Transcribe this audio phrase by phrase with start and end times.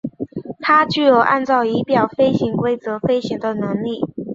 [0.61, 4.01] 它具有按照仪表飞行规则飞行的能力。